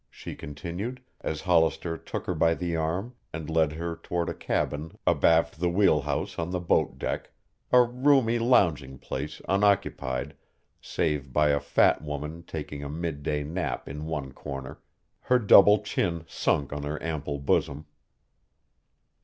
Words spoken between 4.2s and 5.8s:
a cabin abaft the